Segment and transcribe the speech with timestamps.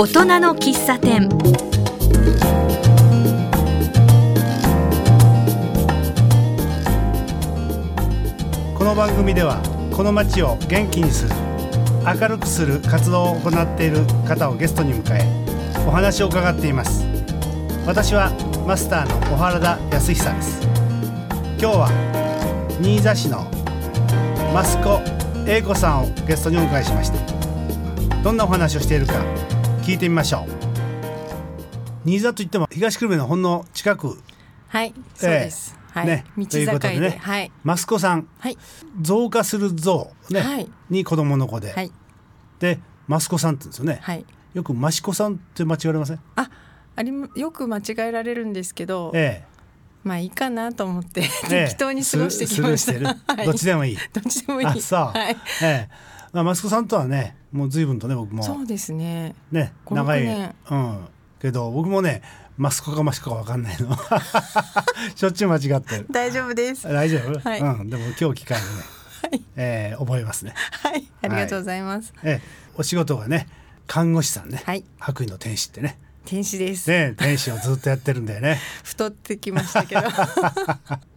[0.00, 1.28] 大人の喫茶店。
[8.74, 9.60] この番組では
[9.94, 11.34] この街を元気にする
[12.18, 15.22] 明るくする活動を行っている方をゲストに迎え
[15.86, 17.04] お話を伺っています。
[17.86, 18.30] 私は
[18.66, 20.62] マスターの小原田康久です。
[21.60, 23.46] 今日は新座市の
[24.58, 25.02] 益子
[25.46, 29.59] 英子さんをゲストにお迎えしましたどんなお話をしているか
[29.90, 30.48] 聞いてみましょう。
[32.04, 34.22] 新座といっても東久留米のほんの近く。
[34.68, 35.76] はい、そうです。
[35.90, 37.18] はい、ね道境で、ね。
[37.20, 38.58] はい、益子さんはい、
[39.00, 40.70] 増加する増ね、はい。
[40.90, 41.90] に子供の子で、はい、
[42.60, 42.78] で
[43.10, 44.24] 益子さんって言うんですよね、はい。
[44.54, 46.20] よく益子さんって間違われません？
[46.36, 46.48] あ、
[46.94, 49.44] ありまよく間違えられるんですけど、え
[50.04, 51.56] まあいいかなと思って、ええ。
[51.62, 52.92] え適当に過ごしてきました。
[52.92, 53.26] スルーしてる。
[53.36, 53.46] はい。
[53.46, 53.98] どっちでもいい。
[54.12, 54.66] どっちでもいい。
[54.68, 55.36] あそう、はい。
[55.62, 55.88] ええ。
[55.90, 58.42] まあ、益子さんとはねもう随分とね僕も。
[58.42, 59.34] そうですね。
[59.50, 61.08] ね5長い、6年うん。
[61.40, 62.22] けど僕もね
[62.58, 63.96] 益子か益子か分かんないの。
[65.16, 66.06] しょっちゅう間違ってる。
[66.10, 66.86] 大丈夫です。
[66.86, 67.60] は大丈夫、はい。
[67.60, 72.12] うん、でも今日機会にね、い、えー覚えますね、はい、ありがとうございます。
[72.22, 73.48] ええお仕事がね
[73.86, 74.84] 看護師さんね、はい。
[74.98, 75.98] 白衣の天使ってね。
[76.24, 76.88] 天使です。
[76.88, 78.58] ね天使をずっとやってるんだよね。
[78.84, 80.02] 太ってきましたけど。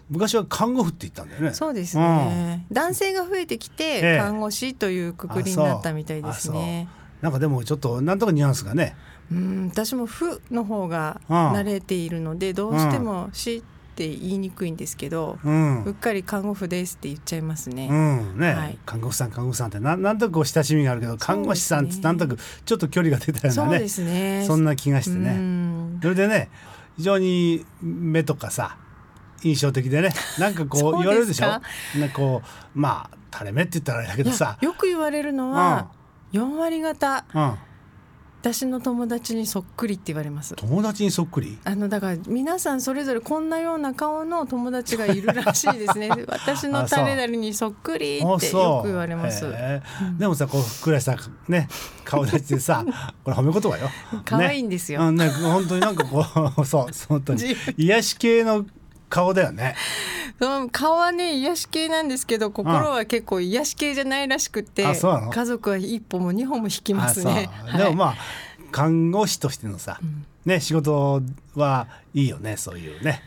[0.09, 1.53] 昔は看護婦って言ったんだよね。
[1.53, 2.65] そうですね。
[2.71, 4.17] 男性が増えてきて、ええ。
[4.19, 6.87] 看護師というくくりになったみたいですね。
[7.21, 8.95] なんかでもちょっとなんとかニュアンスがね。
[9.31, 17.87] うん、私も「ふ」の方がうん慣れているのでどうしても「し」って言いにくいんですけど、ううんっかり看護婦ですって言っちゃいますね。
[17.89, 18.77] うんね、はい。
[18.85, 24.43] 看護婦さん看護婦さんってなんなんとなく親しみがあるけど看護師さんってなんとなくちょっと距離が出たようなねそうですね。
[24.45, 25.99] そんな気がしてうねん。
[26.01, 26.49] それでね
[26.97, 28.77] 非常に目とかさ
[29.43, 30.11] 印象的でね。
[30.39, 31.45] なんかこそうう 言われるでしょ？
[31.47, 31.99] ですか？
[31.99, 32.41] なんかこ
[32.75, 34.57] うまあ垂れ目って言ったらあれだけどさ。
[34.61, 35.87] よく言われるのは、
[36.33, 37.25] 4割方。
[37.33, 37.53] うん、
[38.41, 40.53] 私の友達にそっくりって言われます。
[40.55, 41.57] 友達にそっくり？
[41.63, 46.09] あのだから皆さんそれぞれこんなような顔の友達がいるらしいですね。
[46.27, 49.45] 私の誰々にそっくりあってよく言われます。
[49.45, 49.81] へえ
[50.19, 51.15] でもさこうふっくらした
[51.47, 51.67] ね
[52.03, 52.83] 顔立ちでさ
[53.23, 53.89] これ褒め言葉よ。
[54.25, 55.01] 可愛いんですよ。
[55.07, 56.23] うん、ね、本当になんかこ
[56.57, 57.55] うそう本当に。
[57.77, 58.65] 癒し系の
[59.13, 59.75] 顔だよね。
[60.71, 67.47] 顔はね癒し系なんですけど心は結構癒し系じゃないらしくて、家族は一歩も二歩も引きますね。
[67.77, 68.15] でもまあ
[68.71, 70.25] 看護師としてのさ、ん。
[70.49, 71.21] ね仕事
[71.55, 73.21] はいいよねそういうね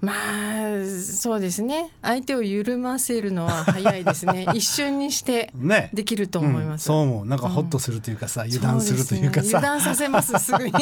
[0.00, 1.90] まあそうですね。
[2.02, 4.46] 相手を緩ませるのは早いですね。
[4.54, 5.90] 一瞬にしてね。
[5.92, 6.90] できると思います。
[6.90, 6.94] うん。
[6.94, 7.26] そう思う。
[7.26, 9.42] なんかホッとするというかさ、油断するというかさ。
[9.42, 9.48] ね。
[9.56, 10.72] 油断させますすぐに。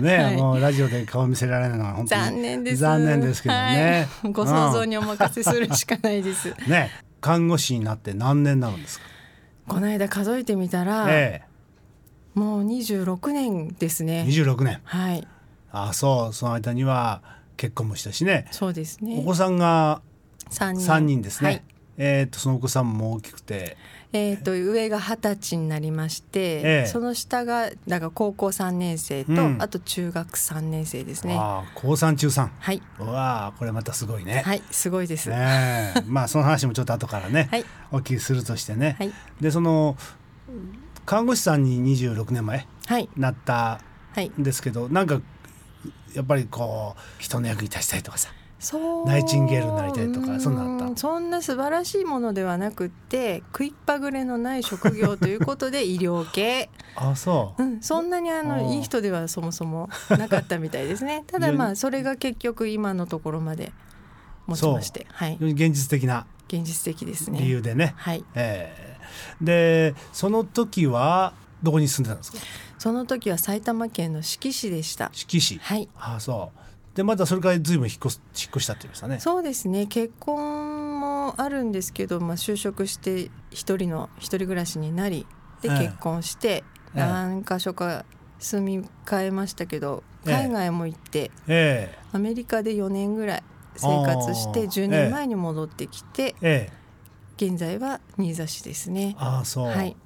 [0.00, 0.36] ね、 はい。
[0.36, 2.76] もうラジオで顔見せられないのは本当に残念です。
[2.76, 4.32] 残念ですけどね、はい。
[4.32, 6.70] ご想像にお任せするしかないです、うん。
[6.70, 6.90] ね。
[7.20, 9.04] 看護師になって何年になるんですか、
[9.66, 11.42] この間数えてみたら、え
[12.34, 14.80] もう26年ですえ、ね26年。
[14.84, 15.26] はい。
[15.72, 16.32] あそう。
[16.32, 17.22] その間には
[17.56, 18.46] 結婚もしたしね。
[18.50, 19.18] そうですね。
[19.20, 20.02] お子さんが
[20.50, 20.86] 三人。
[20.86, 21.62] 3人ですね、はい。
[21.96, 23.76] えー、とそのお子さんも大きくて。
[24.12, 26.86] えー、と上が二十歳になりまして、ええ。
[26.86, 29.56] その下がだから高校3年生と、うん。
[29.60, 31.34] あと中学3年生ですね。
[31.74, 34.42] 高3中3はい、うわあこれまたすごいね。
[34.44, 35.30] はい、すごいです。
[35.30, 36.02] はねえ。
[36.06, 38.96] まあその話もちょっと後からね、い、お聞きするとしてね。
[38.98, 39.96] はい、でその
[41.06, 43.80] 看護師さんに26年前はい、なった
[44.14, 45.20] はい、んですけどなんか
[46.14, 48.30] やっぱりこう人の役に立ちたいとかさ
[48.60, 49.06] そう。
[49.06, 50.84] ナイチンゲールになりたいとかそんなのあった？
[50.86, 56.70] うんそんな素晴らしいものではなくって、食いっぱぐれのない職業ということで 医療系。
[56.96, 61.24] あそううん、そんなにあのいい人ではそもそもなかったみたいですね。
[61.28, 63.72] ただまあそれが結局今のところまで
[64.46, 67.40] 持ちまして、はい現実的な現実的ですね。
[67.40, 67.94] 理由でね。
[67.96, 68.24] はい。
[68.34, 68.94] ええ
[69.40, 72.38] でその時はどこに住んでたんですか？
[72.84, 75.08] その時は埼玉県の志木市でした。
[75.14, 75.58] 志木市？
[75.58, 75.88] はい。
[75.98, 76.50] あそ
[76.92, 79.20] うでまたそれから随分引っ越す引っ越したって言いましたね。
[79.20, 79.86] そうですね。
[79.86, 85.24] 結婚もあるんですけど、まあ就職して一人の一人暮らしになり、
[85.62, 86.62] でええ結婚して
[86.94, 88.04] ええ何箇所か
[88.38, 93.42] 住み替えましたけど、ええ海外も行ってえアメリカで4年ぐらい
[93.78, 96.70] 生活してあー10年前に戻ってきて、ええ
[97.40, 99.16] え現在は新座市ですね。
[99.18, 99.96] ああそう、はい。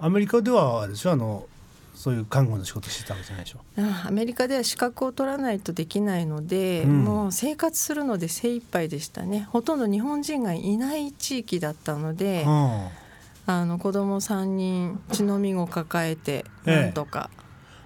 [0.00, 1.46] アメリカではあれでしょあの
[1.94, 3.60] そういう看護の仕事してたわけじゃないでしょ。
[3.78, 7.04] あアメリカでは資格を取らないとできないので、うん。
[7.04, 9.48] もう生活するので精一杯でしたね。
[9.50, 12.88] ほとんど日本人がいない地域だったので、うん。
[13.46, 16.76] あの子供3人血のみを抱えてええ。
[16.82, 17.30] なんとか、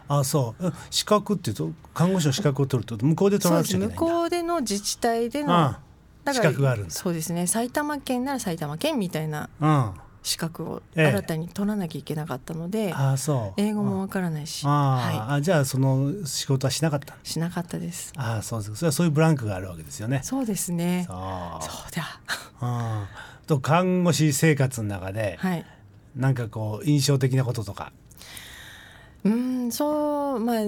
[0.09, 0.67] あそう。
[0.67, 5.81] え資格っていうと看護師の資格を取ると向こうで取らなくちゃいけない向こうでの自治体でのあ
[6.33, 7.47] 資格があるそうですね。
[7.47, 9.93] 埼玉県なら埼玉県みたいなうん
[10.29, 13.61] 資格を新たに取らなきゃいけなかったので、あそう。
[13.61, 18.13] 英語もわからないし、あ、はあじゃあその仕事はしなかったい、しなかったです。
[18.17, 20.21] ああそうですそれはそういうブランクがあるわけですよね。
[20.23, 21.05] そうですね。
[21.09, 21.17] そう。
[21.63, 22.21] そうだ。
[22.61, 22.67] う
[23.03, 23.07] ん。
[23.47, 25.65] と看護師生活の中で、はい。
[26.15, 27.93] なんかこう印象的なこととか？
[29.25, 30.63] うん、そうまあ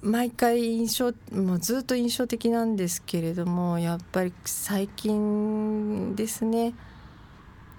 [0.00, 6.74] 毎回印象もうずっと印象的なんですけれどもやっぱり最近ですね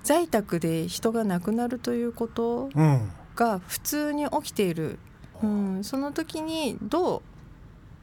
[0.09, 4.97] 在宅で人が亡くなるということうんが普通に起きている、
[5.43, 7.21] うん、その時にどう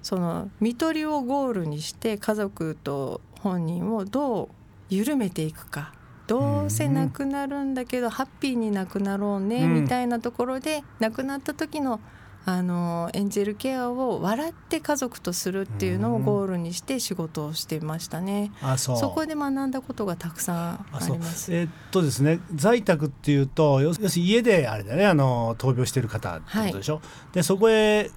[0.02, 4.48] その看取りをゴールにして家族と本人をどう
[4.88, 5.92] 緩めていくか。
[6.28, 9.82] どうせ亡くなるんだけどハッピーに亡くなろうね、うん。
[9.82, 12.00] みたいなところで亡くなった時の
[12.48, 18.52] あのエンジェルケアを笑って家族とするっていうのをゴールにして仕事をしてましたね。
[18.62, 18.96] あそう。
[18.98, 21.52] そこで学んだことがたくさんあります。
[21.52, 27.00] えーっとですね在宅っていうと要するに家であれだねあの闘病してる方ってことでしょ、
[27.32, 28.12] でそこへ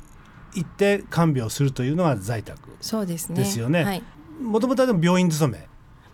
[0.53, 3.35] 行って看病するというのが在宅そうですね。
[3.35, 3.83] ですよね。
[3.83, 4.03] はい。
[4.39, 5.67] もともとはでも病院勤め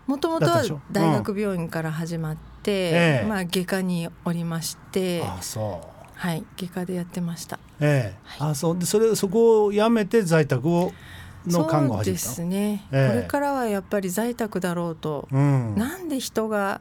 [0.06, 3.26] もともとは大学病院から始まって、ええ。
[3.28, 7.58] まあ外科におりまして、あそうはい外科でやってました。
[7.80, 8.18] ええ。
[8.38, 8.78] あそう。
[8.78, 10.92] でそれそこを辞めて在宅を
[11.46, 12.34] の看護をそうで始めたの？
[12.34, 13.14] すね、ええ。
[13.14, 15.74] これからはやっぱり在宅だろうと、うん。
[15.76, 16.80] なんで人が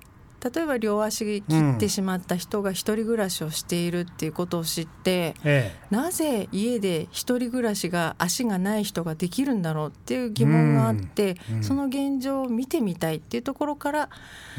[0.54, 1.44] 例えば両足切
[1.76, 11.56] ってしまった人が一人暮らしをしているっていうことを知って、えなぜ家で一人暮らしが足がない人ができるんだろうっていう疑問があって、うん。
[11.58, 11.64] うん。
[11.64, 14.10] その現状を見てみたいっていうところから、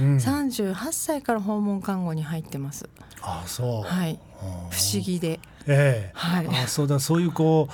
[0.00, 2.88] えうん38歳から訪問看護に入ってます。
[3.22, 4.18] あそう、はい、うん
[4.70, 6.10] 不思議で、ええ。
[6.14, 6.48] はい。
[6.48, 6.98] あそうだ。
[6.98, 7.68] そういうこ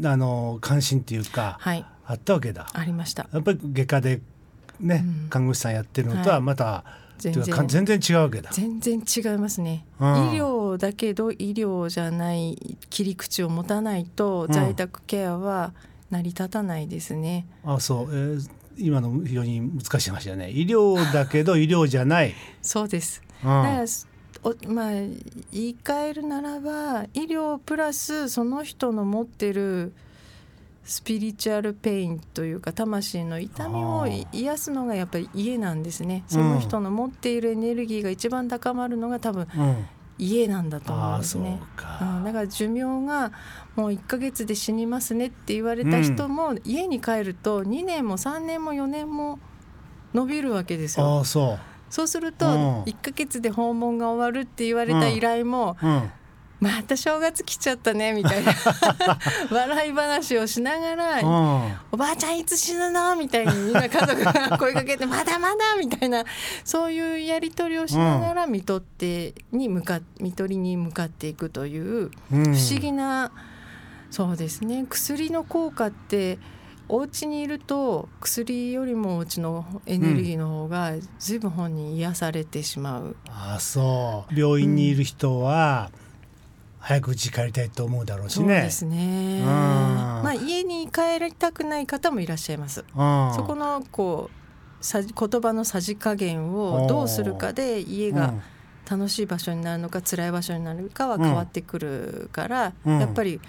[0.00, 2.68] うあの関心っていうか、はい、あったわけだ。
[2.72, 3.28] ありました。
[3.32, 4.20] やっぱり外科で
[4.80, 5.28] ね、うん。
[5.28, 6.42] 看護師さんやってるのとははい。
[6.42, 8.50] また、全ていうか然全然違うわけだ。
[8.52, 9.84] 全然違いますね。
[9.98, 15.72] うん医療だけど医療じゃない切り口を持たないとうん在宅ケアは
[16.10, 17.46] 成り立たないですね。
[17.64, 20.50] あそう、えー今の非常に難しい話だね。
[20.50, 22.34] 医療だけど医療じゃない。
[22.60, 23.22] そうです。
[23.42, 23.84] うんだから
[24.42, 25.10] おまあ言
[25.52, 29.92] い換えるならば医療プラスその人の持ってる
[30.86, 36.22] スピリチュアルペインというか魂の痛みを癒すのがやっぱり家なんですね。
[36.28, 39.86] その人の持っているエネルギーが一番高まるのが多分うん、
[40.16, 41.60] 家なんだと思うんですね。
[41.74, 41.98] か。
[42.00, 43.32] うん、だから寿命が
[43.74, 49.40] もう1ヶ月で死にますねって言われた人も、家に帰ると2年も3年も4年も
[50.14, 51.20] 伸びるわけですあよ。
[51.20, 51.58] あそ
[51.90, 55.86] そうするとうん1ヶ月で訪問が終わるって言われた依頼も、う。
[55.86, 56.10] うん。
[56.58, 58.52] また正月来ちゃったねみたいな。
[59.52, 61.74] 笑い話をしながら、うん。
[61.92, 63.14] おばあちゃんいつ死ぬの？
[63.16, 66.24] みたいにみんな家族が声かけてまだまだみたいな。
[66.64, 73.30] そういうやり取りをしながら看取ってに向か看取りに向かっていくといううん、不思議な、
[74.10, 74.86] そうですね。
[74.88, 76.38] 薬の効果って
[76.88, 84.40] お家にいると薬よりもお家のエネルギーの方が随分本人癒されてしまう、ああそう。
[84.40, 85.90] 病院にいる人は、
[86.86, 88.54] 早く家帰りたいと思うだろうしね。
[88.54, 93.32] そうですねうんまあ家に帰りたくない方もいらっしゃいますうん。
[93.34, 94.30] そこのこ
[94.80, 98.42] うさ言葉のさじ加減をどうするかで家がうん
[98.88, 103.40] 楽しい場所になるのか辛い場所になるかは変わってくるから、うんやっぱり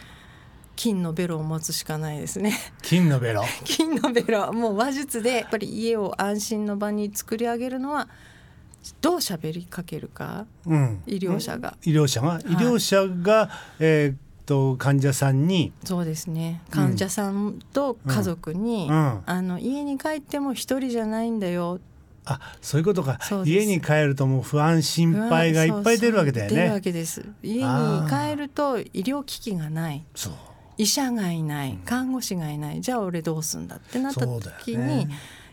[0.75, 3.43] 金のベロを持つしかないですね金のベロ。
[3.65, 8.07] 金のベロもう話術でやっぱり家を安心の場に作り上げるのは
[9.01, 10.45] どう喋りかけるか？
[10.65, 11.01] うん。
[11.05, 14.15] 医療者が、医療者が、医療者が、えーっ
[14.45, 16.61] と患者さんに、そうですね。
[16.69, 21.79] 患者さんと家族に、うん、あの家に帰っても一人じゃないんだよ。
[22.23, 23.19] あそういうことか。
[23.45, 26.81] 家に帰るともう不安心配がいっぱい出るわけだよそうそう出るわね。
[26.81, 27.25] けです。
[27.43, 30.05] 家に帰ると医療機器がない。
[30.15, 30.33] そう。
[30.77, 31.77] 医者がいない。
[31.85, 32.81] 看護師がいない。
[32.81, 35.07] じゃあ俺どうすんだってなった時に。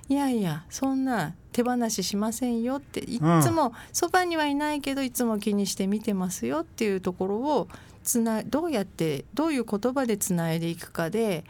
[0.08, 7.68] いやいやそんな手放ししませんよっていっつもそばにはいないけどいつも気にして見てますよっていうところを
[8.02, 11.44] つなどうやってどういう言葉でつないでいくかで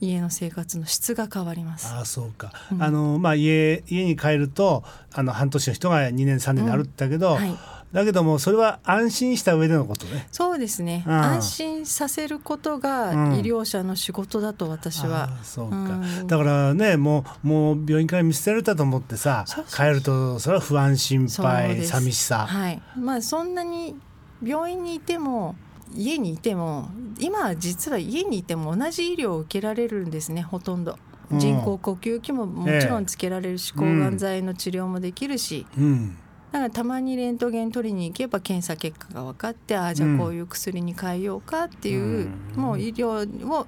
[0.00, 1.92] 家の生活の質が変わります。
[1.92, 2.82] ああそうか、うん。
[2.82, 7.58] あのまあ家家に帰るとあの半年の人が2年3年になるって言ったけど、はい、
[7.92, 10.28] だけどもそれは安心した上でのことね。
[10.30, 11.12] そうですね、うん。
[11.12, 13.34] 安心させることがうん。
[13.36, 16.26] 医療者の仕事だと私は、ああそうか、うん。
[16.26, 23.96] だからねもうもう病院から見捨てられたと思ってさ帰るとそれは不安心配寂しさ、はい、まあそんなに
[24.42, 25.56] 病院にいても
[25.94, 30.98] 家にいても今は実は家にいても同じ医療を受けられるんですねほとんど。
[31.30, 31.38] うん。
[31.38, 36.16] 人工呼吸器ももちろんつけられるし、抗がん剤の治療もできるし、うん
[36.52, 42.60] だからたまにレントゲン取りに行けば検査結果が分かってああじゃあこういう薬に変えようかっていう、うん。
[42.60, 43.66] もう医療を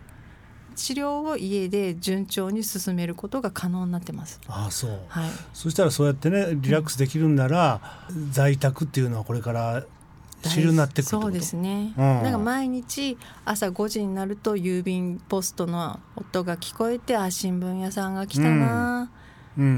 [0.77, 4.41] 治療を家で順調に進めることが可能になってます。
[4.49, 5.01] ああそう。
[5.09, 7.81] はい、そしたらそうやってねリラックスできるんなら、
[8.31, 9.85] 在宅っていうのはこれから
[10.43, 12.23] 主流になってくるそうですね、うん。
[12.23, 19.20] なんか毎日朝5時になると郵便ポストの音が聞こえてあ新聞屋さんが来たなうん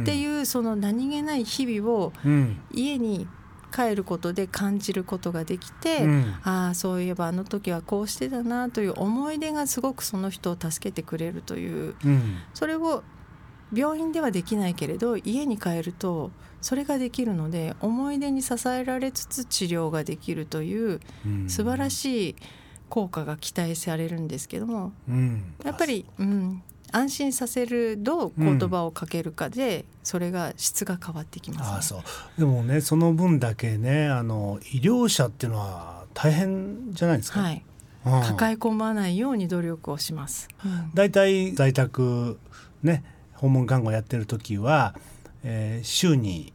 [0.03, 2.61] っていうその何気ない日々をうん。
[2.73, 3.27] 家に
[3.75, 6.35] 帰ることで感じることができて、うん。
[6.45, 12.37] ああそういえばあの時はこうしてたなという思い出がすごくその人を助けてくれるといううん。
[12.55, 13.03] それを
[13.75, 21.49] 病院ではできないけれど家に帰るとそれができるので思い出に支えられつつ治療ができるといううん。
[21.49, 22.37] 素晴らしい
[22.91, 25.55] 効果が期待されるんですけどもうん。
[25.65, 26.63] やっぱり、うん、
[26.93, 31.75] 安心させるどう言葉をかけるかで、それが質が変わってきます、ね。
[31.75, 32.01] ああそう。
[32.39, 37.65] でもねその分だけねあの医療者っていうのは大変じゃないですか、はい、
[38.07, 38.23] うん。
[38.23, 40.49] 抱え込まないように努力をします。
[40.65, 40.91] うん。
[40.95, 42.39] 大体在宅
[42.83, 43.03] ね
[43.35, 44.95] 訪問看護やってる時は、
[45.43, 46.53] えー週に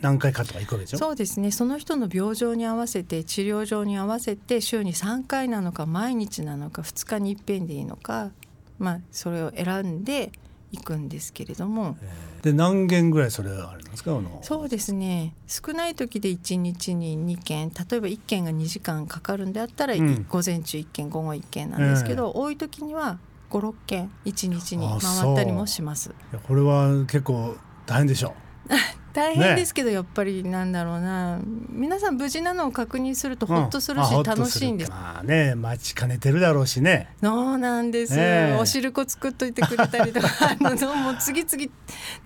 [0.00, 0.98] 何回かとか行くわけでしょ？
[0.98, 1.50] そうですね。
[1.50, 8.30] その人の病状に合わせて治療状に合わせて週に3回なのか毎日なのか2日に一遍でいいのか、
[8.78, 10.32] まあ、それを選んで
[10.72, 11.96] いくんですけれども。
[12.42, 14.10] で何件ぐらいそれはあれなんですか？
[14.12, 15.34] あのそうですね。
[15.46, 17.68] 少ない時で1日に2件。
[17.70, 20.26] 例えば1件が2時間かかるんであったら、うん。
[20.28, 23.18] 午前中1件午後1件なんですけど、多い時には
[23.50, 26.14] 56件1日にあ回ったりもします。
[26.46, 28.34] これは結構大変でしょ
[29.14, 31.38] 大変ですけど、やっぱりなんだろうな。
[31.70, 33.54] 皆さん無事なのを確認するとうん。
[33.54, 34.90] ほっとするし、楽しいんです。
[34.90, 37.14] るまあね待ちかねてるだろうしね。
[37.22, 38.58] そうなんです、ええ。
[38.60, 40.28] お汁粉作っといてくれたりとか。
[40.60, 41.72] あのどうも次々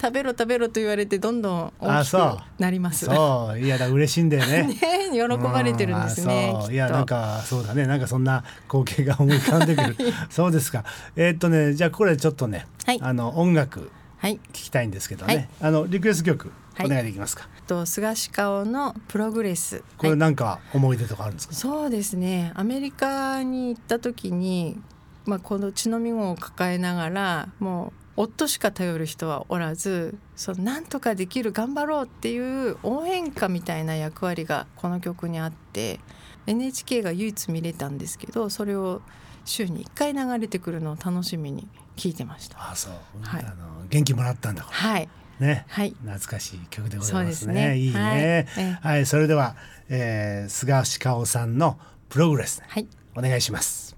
[0.00, 2.16] 食べろ食べろと言われてどんどん大きく
[2.58, 3.04] なります。
[3.04, 3.58] そう。
[3.58, 4.62] いやだ嬉しいんだよね。
[4.72, 4.76] ね
[5.12, 6.54] 喜ばれてるんですね。
[6.68, 6.72] うん。
[6.72, 7.86] いやなんかそうだね。
[7.86, 9.96] なんかそんな光景が思い浮かんでくる。
[10.30, 10.84] そうですか。
[11.16, 12.98] えーっとねじゃあこれちょっとね、はい。
[13.02, 14.40] あの音楽はい。
[14.52, 15.48] 聞きたいんですけどね、はい。
[15.60, 16.48] あのリクエスト曲。
[16.48, 19.76] はいお願いできますか、と菅氏顔のプログレス。
[19.76, 19.84] はい。
[19.98, 22.52] これなんか思い出とかあるんですか、そうですね。
[22.54, 24.80] アメリカに行った時に、
[25.26, 36.00] まあ、この血のみ子を抱えながらもう夫しか頼る人はおらずそうなんとかできる頑張ろうっていう応援歌みたいな役割がこの曲にあって
[36.46, 39.02] NHK が唯一見れたんですけどそれを
[39.44, 42.70] 週に1回流れてくるのを楽しみに聞いてました。
[42.70, 42.92] あそう、
[43.22, 43.44] はい。
[43.44, 45.08] あの元気もらったんだこはい、れ
[45.40, 45.64] ね。
[45.68, 45.90] はい。
[45.90, 47.54] 懐かしい曲でござそいうますね。
[47.54, 47.78] ですね。
[47.78, 48.00] いいね。
[48.00, 48.20] はい。
[48.20, 49.56] えはい、それでは、
[49.88, 51.78] えー、菅氏顔さんの
[52.08, 53.96] プログレス、ね、はい、お願いします。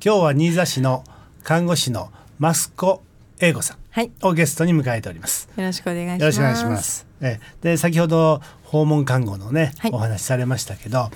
[0.00, 1.02] 今日は新座市の
[1.42, 3.02] 看護師の益子
[3.40, 5.48] 英子さんはい、をゲストに迎えております。
[5.56, 6.20] よろしくお願いします。
[6.20, 7.06] よろしくお願いします。
[7.20, 7.72] ええ。
[7.72, 9.90] で先ほど訪問看護のね、はい。
[9.90, 11.10] お話しされましたけど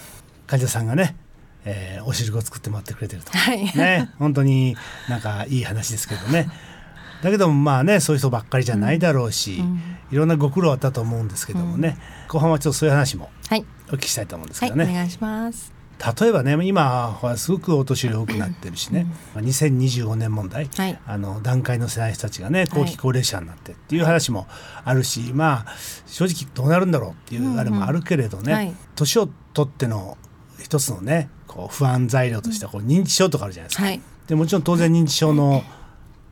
[0.49, 1.15] 患者さんがね、
[1.65, 3.65] えーお汁粉を作ってもらってくれてると、はい。
[3.77, 4.77] ね本当に
[5.09, 6.49] なんかいい話ですけどね。
[7.23, 9.81] だけどもまあねそういう人ばっかりじゃないだろうし、うん。
[10.11, 11.97] いろんなご苦労あったと思うんですけどもね、
[12.29, 15.73] 後半はちょっとそういう話もはい、お聞きしたいと思うんですはい、けどね、お願いします。
[16.21, 20.99] 例えばね今はすごくお年寄り多くなってるしね、まあ2025年問題、はい。
[21.07, 24.49] あの段階の世代の人たちがね後期高齢者になってっていう話も
[24.85, 25.67] あるし、まあ
[26.07, 28.75] 正直どうなるんだろうっていうあれもあるけれどね、はい。
[28.97, 30.19] 年を取っての
[30.59, 33.85] 一つのねこう不安材料としてはこう認知症とかあるじゃないですか。
[33.85, 35.63] はい、でもちろん当然認知症の、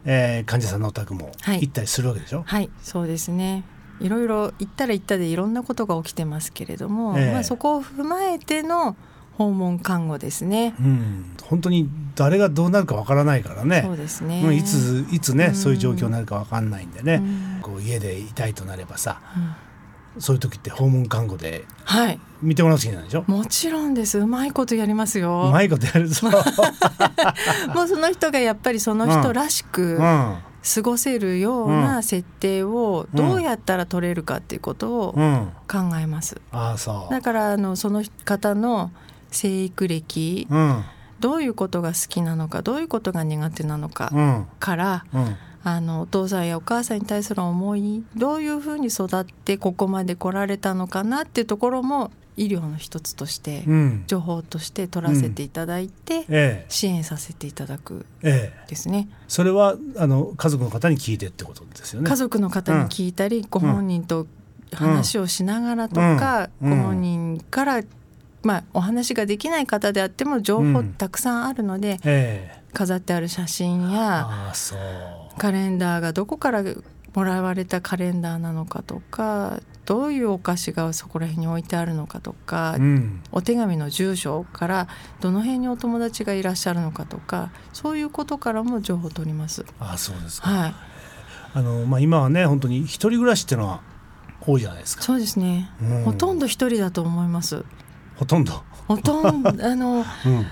[0.05, 2.43] えー患者さんのお宅もはい行ったりするわけでしょ？
[2.47, 3.65] はい、そうですね。
[4.01, 8.97] いろいろ行ったら行ったでいろんなことが起きてますけれども、ええまあそこを踏まえての
[9.35, 10.75] 訪問看護ですね。
[10.81, 13.83] うん、本当に誰がどうなるかわからないからね。
[13.85, 14.43] そうですね。
[14.43, 17.19] うんいついつね、うんそういう状況になるかわかんないんでね、う
[17.59, 19.55] んこう家でいたいとなればさうん
[20.19, 23.25] そういう時って訪問看護ではい、見てもらうしかないでしょ？
[23.27, 24.19] もちろんです。
[24.19, 25.51] うまいことやりますうよ。
[25.53, 26.29] まいことやるぞ。
[27.75, 30.39] もうその人がやっぱりその人らしくうん、
[30.75, 36.41] 過ごせるような設定をどうやったら取れるかっていうことをうん、考えます。
[36.53, 37.13] ああそう。
[37.13, 38.91] だからあのその方の
[39.31, 40.85] 生育歴、うん、
[41.21, 59.09] どういうことが好きなのかどういうことが苦手なのかうん、から、うん、あのお父さんやお母さんに対する思いどういうふうに育ってここまで来られたのかなっていうところも医療の一つとしてうん、情報として取らせていただいて、ええ、支援させていただくええ、ですね。
[59.29, 62.09] それはあの家族の方に聞いてってことですよね。
[62.09, 64.27] 家族の方に聞いたり、ご本人と
[64.73, 66.71] 話をしながらとか、うん。
[66.71, 67.83] ご本人から
[68.43, 72.61] まあ、お話ができない方であっても情報たくさんあるので、ええ。
[72.73, 74.79] 飾ってある写真やああそう
[75.41, 76.63] カレンダーがどこから
[77.15, 83.23] もらわれたカレンダーなのかとかどういうお菓子がそこら辺に置いてあるのかとか、うん。
[83.33, 84.89] お手紙の住所から
[85.21, 89.65] どの辺にお友達がいらっしゃるのかとかそういうことからも情報を取ります。
[89.79, 90.75] ああそうですか、はい、
[91.55, 93.81] あのまあ今はね本当に一人暮らしっていうのは
[94.43, 95.03] 多いじゃないですか。
[95.03, 96.05] そうですね、うん。
[96.05, 97.65] ほとんど一人だと思います。
[98.17, 100.47] ほとんど、ほとんどあの うん、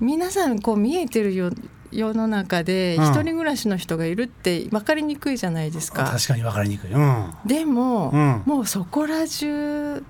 [0.00, 1.50] 皆さんこう見えてるよ
[1.92, 3.04] 世の中でうん。
[3.04, 6.04] 一人暮らしの人がいるって分かりにくいじゃないですか。
[6.04, 6.92] 確かに分かりにくい。
[6.92, 7.34] うん。
[7.44, 8.42] でも、うん。
[8.46, 10.02] もうそこら中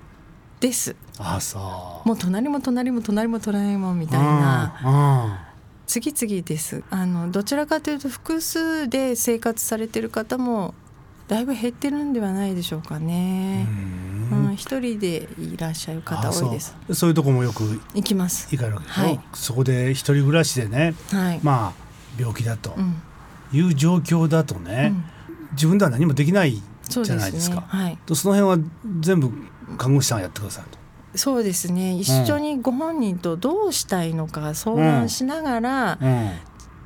[0.59, 0.95] です。
[1.19, 2.07] ああそう。
[2.07, 4.81] もう隣も隣も隣も隣もみたいな。
[4.83, 5.47] な
[5.87, 6.83] 次々です。
[6.89, 10.73] あのどちらかというと複数で生活されてる方も
[11.27, 13.67] だいぶ減ってるんではないでしょうかね。
[13.69, 16.75] うん、一人でいらっしゃる方多いです。
[16.87, 18.47] そうそういうとこもよく行きます。
[18.51, 21.39] 行かれるわけでしょ、はいそこで一人暮らしでねはい。
[21.43, 21.87] まあ
[22.19, 23.01] 病気だとうん、
[23.51, 25.05] いう状況だとうね、ん、
[25.51, 27.63] 自分では何もできないそうじゃないですかね。
[27.67, 27.97] はい。
[28.05, 29.31] とその辺は全部
[29.77, 30.79] 看護師さんがやってくださいと。
[31.17, 31.97] そうですね。
[31.97, 36.31] 一緒にご本人とどうしたいのか相談しながら、うん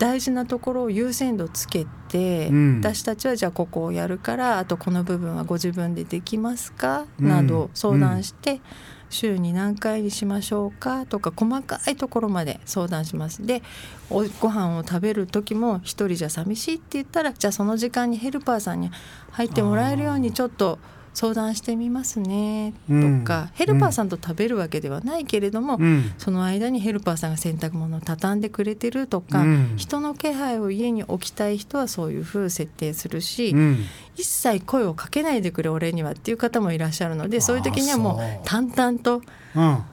[0.02, 2.78] 大事なところを優先度つけて、うん。
[2.80, 7.30] 私たちはじゃあここをやるからあとこの部分はご自分でできますか、うん。
[7.30, 8.62] など相談して、
[9.12, 11.06] 週に何回にしましょうか？
[11.06, 13.46] とか細かいところまで相談します。
[13.46, 13.62] で
[14.10, 18.90] おご飯を食べる時も一人じゃ寂しいって言ったらじゃあその時間にヘルパーさんに
[19.34, 20.80] 入ってもらえるようにちょっと
[21.14, 23.50] 相談してみますねとか、うん。
[23.54, 26.14] ヘルパーさんと食べるわけではないけれども、うん。
[26.18, 29.74] その間にヘルパーさんが洗濯物を畳んでくれてるとか、うん。
[29.76, 33.78] 人の気配を家に置きたい人はそういう風設定するし、うん。
[34.16, 38.20] 一切声をかけないでくれ俺にはっていう方もいらっしゃるのでそういう時にはもう。
[38.46, 39.22] 淡々と
[39.56, 39.84] うん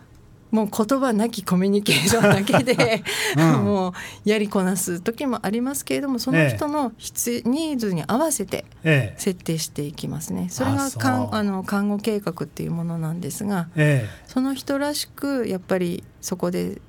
[0.51, 3.03] もう言葉なきコミュニケーションだけで、
[3.37, 3.65] うん。
[3.65, 3.93] もう
[4.25, 9.19] やりこなす時もありますけれどもその人の必ニーズに合わせてええ。
[9.19, 10.49] 設定していきますね。
[10.51, 16.81] それがかんあの看護計画っていうものなんですがえその人らしくやっぱりそこで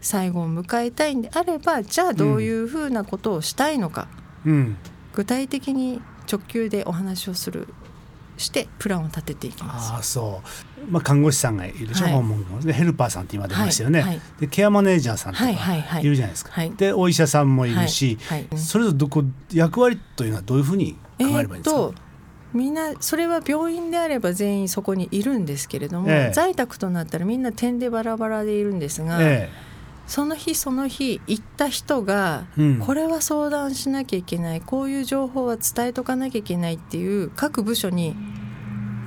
[0.00, 4.08] 最後を迎えたいんであればじゃあどういうふうなことをしたいのか、
[4.46, 4.76] えうん。
[5.14, 6.00] 具体的に
[6.30, 7.68] 直球でお話をする
[8.42, 9.92] してプランを立てていきます。
[9.92, 10.42] ああそ
[10.88, 12.12] う、まあ、看護師さんがいるでしょ、はい。
[12.12, 14.20] 訪問でヘルパーさんって今出ましたよね、はいはい。
[14.40, 16.70] でケアマネージャーさんとかはいるじゃないですか、はい。
[16.72, 18.18] でお医者さんもいるし、
[18.56, 21.94] それぞれどこ役割というのはどういうふうに考えればいいんですか、えー
[22.52, 26.34] みんなそれは病院であれば全員そこにいるんですけれども、ええ。
[26.34, 29.48] 在宅となったらみんな点でバラバラでいるんですが、え
[30.12, 32.78] その日その日行った人が、うん。
[32.80, 38.14] これは相談しなきゃいけないこういう情報は伝えとかなきゃいけないっていう各部署に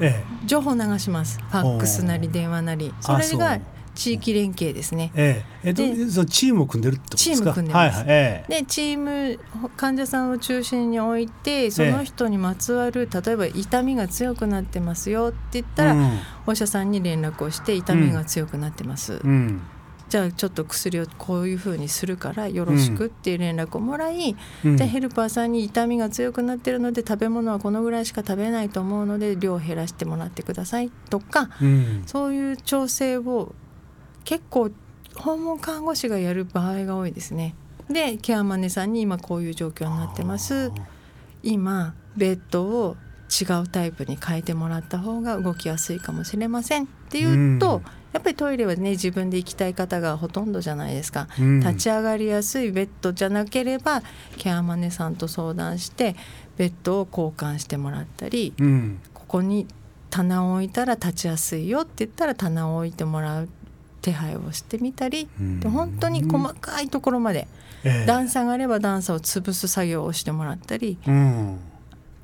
[0.01, 0.47] ええ。
[0.47, 1.37] 情報を流します。
[1.37, 2.91] ファックスなり電話なり。
[3.01, 3.59] そあれが
[3.93, 5.11] 地域連携ですね。
[5.13, 5.67] ええ。
[5.69, 7.35] えっとでそのチームを組んでるってことですか？
[7.35, 7.97] チーム組んでます。
[7.99, 8.05] はいはい。
[8.07, 8.61] ええ。
[8.61, 9.39] でチーム
[9.77, 16.19] 患者さんを中心に置いてその人にまつわる例えば痛みが強くなってますよって言ったら、うん。
[16.47, 19.61] お医者さんに連絡をして痛みが強くなってます、うん
[20.07, 24.77] じゃあちょっと薬をこういうふうにするからよろしくっていう連絡をもらい、うん。
[24.77, 32.03] じゃあヘルパーさんに痛みが強くなってるので食べ物はこのぐらいしか食べないと思うので量を減らしてもらってくださいとかうん。
[32.05, 33.55] そういう調整を
[34.23, 34.71] 結構
[35.15, 37.55] 訪問看護師がやる場合が多いですね。
[37.89, 40.71] でケアマネさんに今こういう状況になってます。
[41.41, 42.97] 今ベッドを
[43.29, 47.83] 違うタイプに変えてもらった方が動きやすいかもしれませんっていうと、うん
[48.15, 51.59] やっぱりトイレはね自分で行きたい方がほとんどじゃないですか、うん。
[51.59, 54.03] 立ち上がりやすいベッドじゃなければ
[54.37, 56.15] ケアマネさんと相談して
[56.55, 58.99] ベッドを交換してもらったりうん。
[59.13, 59.67] ここに
[60.09, 63.49] 棚を置いたら立ちやすいよって言ったら棚を置いてもらう
[64.01, 65.59] 手配をしてみたり、うん。
[65.59, 67.49] で本当に細かいところまで、
[67.83, 68.05] ええ。
[68.05, 71.59] 段差があれば段差を潰す作業をしてもらったりうん。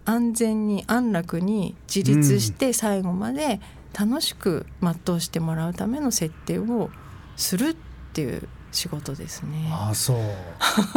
[0.05, 3.59] 安全に安楽に自立して最後まで
[3.97, 6.89] 楽しく全うしてもらうための設定を
[7.35, 7.75] するっ
[8.13, 9.67] ていう仕事ですね。
[9.69, 10.17] ああそう、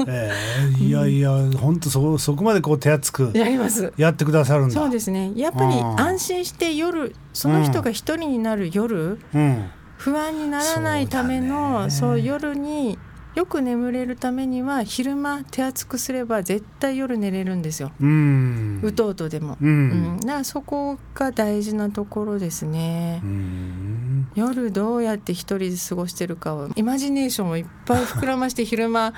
[0.07, 0.33] え
[0.81, 0.85] え。
[0.85, 3.93] いやいや本当そそこまでこう手厚くやります。
[3.97, 4.75] やってくださるんだ。
[4.75, 5.33] そうですね。
[5.35, 6.01] やっぱりうん。
[6.01, 9.71] 安心して夜その人が一人になる夜、うん。
[9.97, 11.91] 不安にならないためそうね。
[11.91, 12.99] そう,、夜に
[13.35, 20.17] よく眠れるためには昼間手厚くすれば絶対夜寝れるんですよ、うとうとでも、ううん。
[20.17, 24.29] んだからそこが大事なところですね、うん。
[24.35, 29.13] 夜どうやって一人で過ごしてるかをイマジネーションをいっぱい膨らまして昼間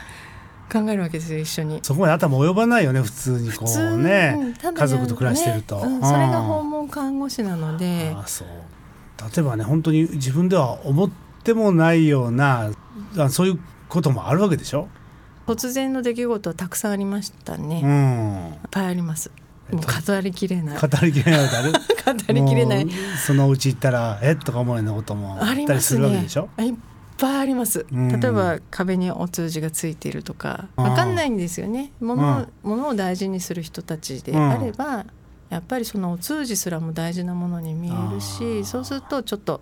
[0.72, 1.80] 考えるわけですよ一緒に。
[1.82, 4.34] そこまで頭及ばないよね普通にこうね。
[4.38, 5.76] うんただ家族と暮らしてると。
[5.76, 6.02] ねうん。
[6.02, 8.14] それが訪問看護師なので。
[9.18, 11.10] 例えばね本当に自分では思っ
[11.46, 12.72] ってもないような
[13.16, 14.88] あそういうこともあるわけでしょ、
[15.46, 19.30] 突然の出来事はたくさんありましたね、ういっん、ぱいあります。
[19.70, 20.78] もう語りきれない。
[20.78, 22.86] 語りきれない 語りきれない。
[23.26, 24.32] そのうち行ったらえ？
[24.32, 26.48] っとか思うようなこともああったりするわけでしょ？
[26.58, 26.74] いっ
[27.18, 27.84] ぱいあります。
[27.92, 28.20] うん。
[28.20, 30.68] 例えば壁にお通じがついているとか。
[30.76, 31.90] わかんないんですよね。
[32.00, 34.36] 物を物を大事にする人たちで。
[34.36, 35.04] あれば
[35.50, 39.60] やっぱりそのお通じすらも大事なものに見えるしそうするとちょっと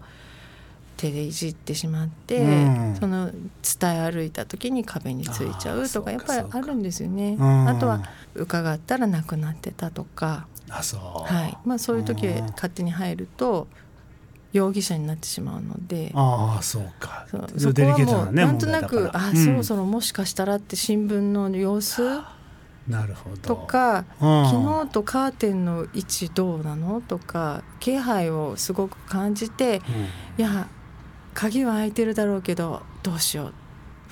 [0.96, 2.96] 手でいじってしまって、うん。
[2.98, 7.36] その伝え歩いた時に壁についちゃうとかやっぱりあるんですよね。
[7.38, 7.68] うん。
[7.68, 8.02] あとは
[8.34, 11.00] 伺ったら亡くなってたとか、あそう、
[11.32, 11.58] はい。
[11.64, 12.46] まあ、そういう時うん。
[12.50, 13.68] 勝手に入ると
[14.52, 16.12] 容疑者になってしまうので。
[16.14, 17.26] ああそうか。
[17.30, 19.24] そこはもうなねなんとなく問題だから。
[19.26, 19.36] あ、うん。
[19.36, 22.02] そろそろもしかしたらって新聞の様子
[22.88, 23.36] なるほど。
[23.36, 24.46] とかうん。
[24.46, 29.82] 昨日とカーテンの位置どうなのとか気配をすごく感じて
[30.38, 30.68] いや
[31.34, 33.52] 鍵は開いてるだろうけどどうしよ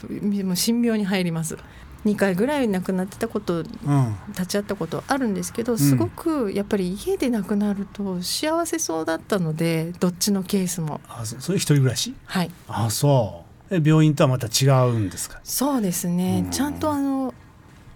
[0.09, 0.13] う。
[0.45, 1.57] もう神妙に入ります。
[2.05, 11.01] 2回ぐらい亡くなってたことうん、うん立ち会ったことあるんですけどすごくやっぱり家で亡くなると幸せそうだったのでどっちのケースも。
[11.09, 12.15] あそそれ一人暮らし？
[12.25, 12.51] はい。
[12.67, 13.75] あそう。
[13.77, 15.41] え病院とはまた違うんですか？
[15.45, 16.51] そうですね、うん。
[16.51, 17.33] ちゃんとあの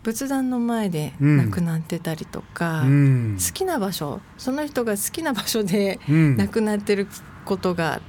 [0.05, 1.37] 仏壇の前でうん。
[1.39, 3.39] 亡くなってたりとか、うん。
[3.45, 6.37] 好きな場所その人が好きな場所でうん。
[6.37, 7.09] 亡くなってる
[7.45, 8.01] ことが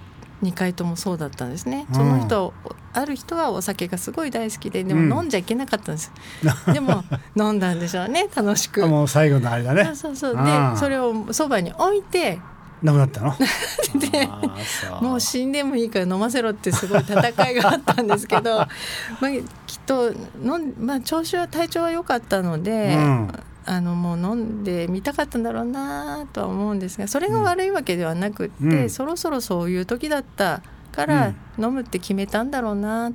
[0.44, 1.96] 2回ともそうだったんですね、うん。
[1.96, 2.54] その人
[2.94, 5.10] ある人はお酒がすごい大好きででうん。
[5.10, 6.12] も飲んじゃいけなかったんです、
[6.72, 7.04] でも
[7.36, 8.84] 飲んだんでしょうね楽しく。
[8.84, 8.88] あ。
[8.88, 9.84] もう最後のあれだね。
[9.86, 10.46] そうそうそう。
[10.46, 12.40] でそれをそばに置いて。
[12.84, 13.34] 亡くなったの？
[14.12, 14.30] で
[15.02, 18.58] もう死んでもいいから飲ませろってすごい戦いがあったんですけど
[19.20, 19.32] まあ
[19.66, 20.12] きっと
[20.44, 23.30] 飲ん、まあ、調子は体調は良かったので、うん
[23.70, 28.90] あのもう飲んでみたかったんだろうなとは思うんですがそれが悪いわけではなくって、うん。
[28.90, 30.62] そろそろそういう時だった
[30.94, 33.14] から飲むって決めたんだろうなっ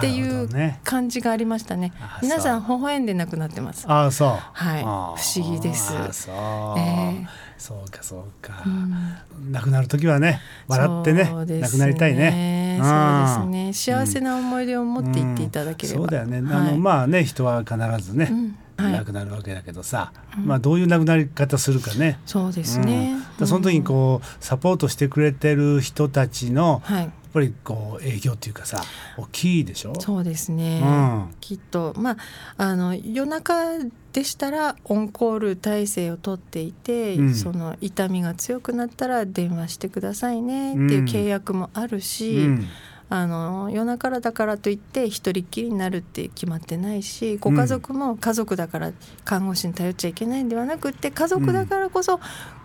[0.00, 0.48] ていう
[0.82, 1.92] 感じがありましたね。
[2.00, 3.84] あ皆さん微笑んで亡くなってます。
[3.86, 4.28] ああそう。
[4.30, 4.82] はい。
[4.82, 5.18] 不思
[5.56, 5.92] 議です。
[6.12, 7.26] そう、え
[7.58, 9.52] そうかそうか、うん。
[9.52, 12.78] 亡くなる時はね笑ってねそうです亡くなりたいね。
[12.80, 13.96] そうですね。
[14.00, 16.68] 幸せな思い出を持っていっていただければ、そうだよね、はい。
[16.68, 18.42] あのまあね人は必ずね、うん。
[18.44, 20.46] はい亡くなるわけだけどさ、うん。
[20.46, 23.46] まあどういう亡くなり方するかね、そうですね、うん。
[23.46, 27.04] その時にこうサポートしてくれてる人たちのうんはい。
[27.32, 28.82] やっぱりこう営業っていうかさ
[29.16, 29.94] 大きいでしょ？
[29.98, 31.34] そうですね、うん。
[31.40, 31.94] きっと。
[31.96, 32.16] まあ
[32.58, 33.78] あの夜中
[34.12, 37.34] でしたらオンコール体制をとっていて、うん。
[37.34, 42.66] その痛みが強くなったら電話してくださいねっていう契約もあるし、うん
[43.14, 48.92] あの夜中だからといって一人っきりになるって決まってないしご家族も家族だから
[49.26, 52.20] 看護師に頼っちゃいけないんではなくって家族だからこそ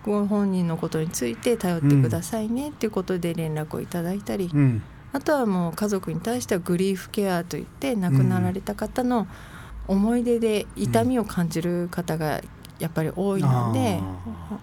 [0.05, 4.81] ご本人のことについて頼ってくださいねっていうことで連絡をいただいたり、うん。
[5.11, 9.27] あとはもう家族に対してはグリーフケアといって亡くなられた方の
[9.87, 12.41] 思い出で痛みを感じる方が
[12.79, 13.99] やっぱり多いので、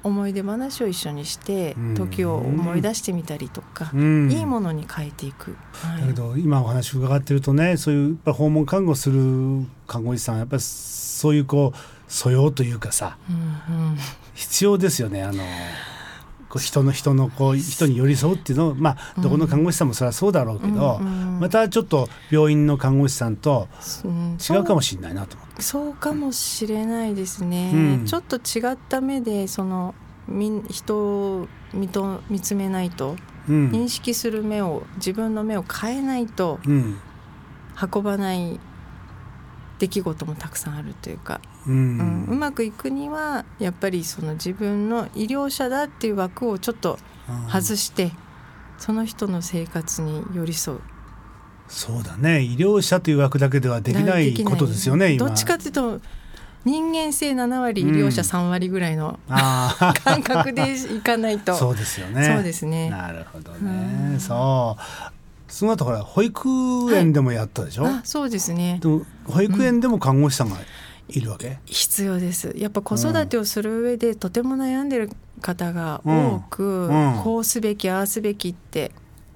[0.03, 1.95] 思い出話を一緒にしてうん。
[1.95, 4.31] 時を思い出してみたりとか、うん。
[4.31, 5.57] いいものに変えていく。
[5.73, 6.01] はい。
[6.03, 13.99] だけど今お話伺ってるとねそういうやっぱ訪問看護する看護師さんはやっぱりそういうこう素養というかさうんうん。
[14.35, 15.43] 必要ですよねあの
[16.55, 21.41] こう人の人のこう人に寄り添うっていうのをまあどこの看護師さんもそれはそうだろうけど、うんうん。
[21.41, 23.67] またちょっと病院の看護師さんと
[24.05, 24.09] う。
[24.09, 25.63] ん違うかもしれないなと思って。
[25.63, 28.07] そうそうかもしれないですね、うん。
[28.07, 29.97] ちょっと違った目でその
[30.29, 33.17] みん人を見と見つめないと
[33.49, 33.71] うん。
[33.71, 36.99] 認識する目を自分の目を変えないとうん。
[37.93, 38.61] 運ばない
[39.79, 46.99] 出来事もたくさんあるというか、ううんんうまくいくにはやっぱりその自分の医療者だっていう枠をちょっと
[47.51, 48.13] 外して、
[48.79, 50.81] その人の生活に寄り添う。
[51.69, 52.43] そうだね。
[52.43, 55.27] 医療者という枠だけではできないことですよね今。
[55.27, 56.01] どっちかというと
[56.65, 62.33] 人間性7割医療者3割ぐらいの 感覚でいかないと、そうですよね。
[62.35, 62.91] そうですね。
[62.91, 64.21] なるほどうねん。
[64.21, 64.83] そう
[65.55, 66.49] その後ほら保育
[66.93, 68.81] 園でもやったでしょ、あそうですね。
[68.83, 70.57] でも保育園でも看護師さんが
[71.09, 72.53] いるわけ、必要です。
[72.57, 77.17] やっぱ子育てをする上でとても悩んでる方が多く、うん。
[77.19, 77.23] うん。
[77.23, 78.91] こうすべきああすべきって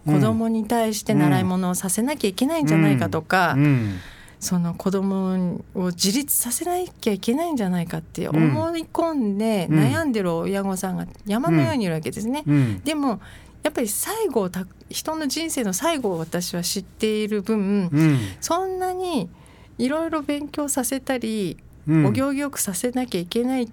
[0.08, 3.98] うん子供に対して習い物をさせなきゃいけないんじゃないかとか、うん。
[4.40, 9.78] その子供を自立させなきゃいけないんじゃないかって思い込んでうん。
[9.78, 12.42] 悩んでる親御さんが山のようにいるわけですね。
[12.44, 12.80] うん。
[12.80, 13.20] でも
[13.68, 14.48] やっぱり最後
[14.88, 18.18] 人の人生の最後を私は知っている分、うん。
[18.40, 19.28] そんなに
[19.76, 22.06] いろいろ勉強させたり、うん。
[22.06, 23.68] お行儀よくさせなきゃいけないっ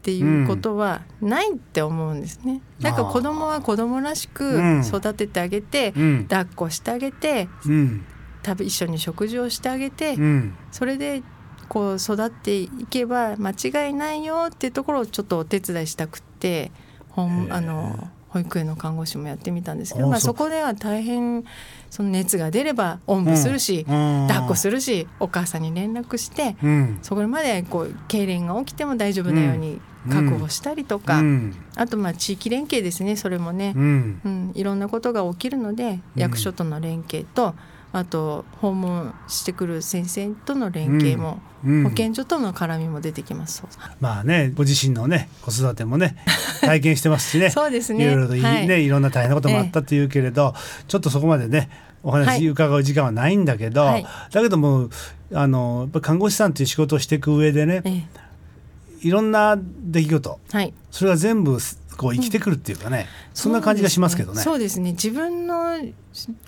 [0.00, 2.62] ていうことはないって思うんですね。
[2.80, 8.06] だから子供は子供らしく育ててあげて、うん、抱っこしてあげて、うん、
[8.42, 11.22] 食べ一緒に食事をしてあげて、うん、それで
[11.68, 16.72] こう育っていけば間違いないよっていうところをちょっとお手伝いしたくって
[17.10, 21.44] 本あの保育園の看護師もやってみたんですけど、まあ、そこでは大変
[21.88, 34.52] その熱が出ればおんぶするし、うん、抱っこするしお母さんに連絡して、うん、そこまでこう痙攣が起きても大丈夫なように確保したりとか、うん、あとまあ地域連携ですねそれもね、うん。
[34.54, 37.54] いろんなことが起きるので役所との連携と、
[37.98, 43.64] あと訪問してくる先生との連携も、うんうん、保健所との絡みも出てきます。
[44.00, 46.16] まあね、ご自身のね、子育てもね、
[46.60, 47.48] 体験してますしね。
[47.48, 48.04] そうですね。
[48.04, 51.70] いろいろとい,、ね、はい、いろんな大変なこともあったというけれど、ええ、ちょっとそこまでね、
[52.02, 54.90] お話伺う時間はないんだけど、はい、だけども
[55.32, 61.58] あのやっぱ看護師さんという仕事をしていく上でね、ええ、いろんな出来事、はい、それが全部
[61.96, 64.42] こう生きてくるっていうかね、うん、そんな感じがしますけどね。
[64.42, 65.78] そうですね自分の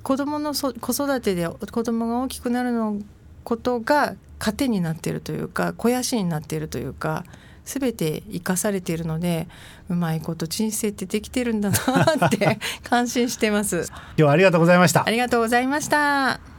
[0.02, 3.00] 子供の子育てで子供が大きくなるの
[3.44, 7.24] ことが糧になっているというか肥やしになっているというか
[7.64, 9.46] 全て生かされているので
[9.90, 13.86] うまいこと人生ってできてるんだなって感心してます。
[13.88, 15.06] 今日はありがとうございました。
[15.06, 16.57] ありがとうございました。